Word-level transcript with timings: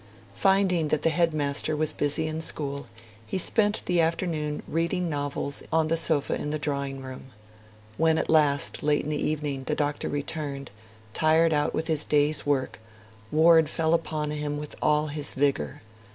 Finding 0.33 0.87
that 0.87 1.03
the 1.03 1.11
headmaster 1.11 1.77
was 1.77 1.93
busy 1.93 2.25
in 2.25 2.41
school, 2.41 2.87
he 3.23 3.37
spent 3.37 3.83
the 3.85 4.01
afternoon 4.01 4.63
reading 4.67 5.11
novels 5.11 5.61
on 5.71 5.89
the 5.89 5.95
sofa 5.95 6.33
in 6.33 6.49
the 6.49 6.57
drawing 6.57 7.03
room. 7.03 7.27
When 7.97 8.17
at 8.17 8.27
last, 8.27 8.81
late 8.81 9.03
in 9.03 9.11
the 9.11 9.21
evening, 9.23 9.65
the 9.65 9.75
Doctor 9.75 10.09
returned, 10.09 10.71
tired 11.13 11.53
out 11.53 11.75
with 11.75 11.85
his 11.85 12.03
day's 12.03 12.47
work, 12.47 12.79
Ward 13.31 13.69
fell 13.69 13.93
upon 13.93 14.31
him 14.31 14.57
with 14.57 14.75
all 14.81 15.05
his 15.09 15.35
vigour. 15.35 15.83